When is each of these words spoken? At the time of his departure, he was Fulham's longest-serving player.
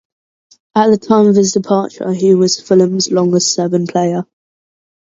At 0.73 0.89
the 0.89 0.97
time 0.97 1.27
of 1.27 1.35
his 1.35 1.51
departure, 1.53 2.11
he 2.11 2.33
was 2.33 2.59
Fulham's 2.59 3.11
longest-serving 3.11 3.85
player. 3.85 4.25